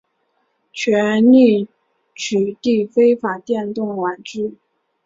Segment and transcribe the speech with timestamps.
[0.73, 1.69] 全力
[2.15, 4.57] 取缔非法电动玩具